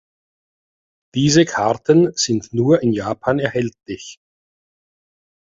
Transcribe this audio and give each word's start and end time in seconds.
Diese 1.13 1.45
Karten 1.45 2.11
sind 2.15 2.53
nur 2.55 2.81
in 2.81 2.91
Japan 2.91 3.37
erhältlich. 3.37 4.17